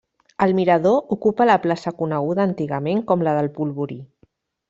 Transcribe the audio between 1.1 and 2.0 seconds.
ocupa la plaça